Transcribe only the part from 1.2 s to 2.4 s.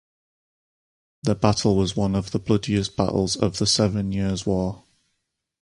The battle was one of the